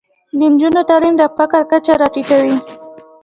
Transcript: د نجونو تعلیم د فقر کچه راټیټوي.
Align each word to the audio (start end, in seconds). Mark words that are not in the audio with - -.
د 0.37 0.41
نجونو 0.53 0.81
تعلیم 0.89 1.13
د 1.17 1.23
فقر 1.37 1.61
کچه 1.71 1.93
راټیټوي. 2.01 2.55